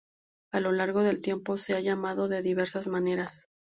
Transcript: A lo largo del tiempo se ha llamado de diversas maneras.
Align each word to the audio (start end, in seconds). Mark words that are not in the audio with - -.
A 0.51 0.59
lo 0.59 0.71
largo 0.71 1.03
del 1.03 1.21
tiempo 1.21 1.57
se 1.57 1.75
ha 1.75 1.79
llamado 1.79 2.27
de 2.27 2.41
diversas 2.41 2.87
maneras. 2.87 3.47